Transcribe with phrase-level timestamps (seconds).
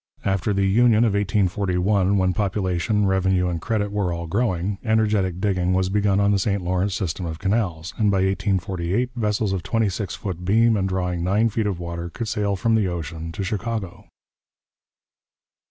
[0.25, 5.73] After the Union of 1841, when population, revenue, and credit were all growing, energetic digging
[5.73, 9.89] was begun on the St Lawrence system of canals, and by 1848 vessels of twenty
[9.89, 13.43] six foot beam and drawing nine feet of water could sail from the ocean to
[13.43, 14.07] Chicago.